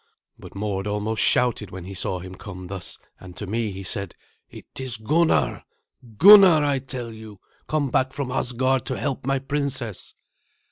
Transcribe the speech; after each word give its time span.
But 0.39 0.55
Mord 0.55 0.87
almost 0.87 1.21
shouted 1.23 1.69
when 1.69 1.83
he 1.83 1.93
saw 1.93 2.17
him 2.21 2.33
come 2.33 2.65
thus, 2.65 2.97
and 3.19 3.37
to 3.37 3.45
me 3.45 3.69
he 3.69 3.83
said, 3.83 4.15
"It 4.49 4.65
is 4.79 4.97
Gunnar 4.97 5.63
Gunnar, 6.17 6.65
I 6.65 6.79
tell 6.79 7.13
you 7.13 7.39
come 7.67 7.91
back 7.91 8.11
from 8.11 8.31
Asgard 8.31 8.83
to 8.87 8.97
help 8.97 9.27
my 9.27 9.37
princess." 9.37 10.15